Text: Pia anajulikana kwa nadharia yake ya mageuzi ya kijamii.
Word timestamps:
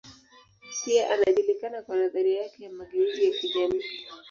Pia 0.85 1.09
anajulikana 1.13 1.81
kwa 1.81 1.95
nadharia 1.95 2.43
yake 2.43 2.63
ya 2.63 2.71
mageuzi 2.71 3.25
ya 3.25 3.31
kijamii. 3.39 3.83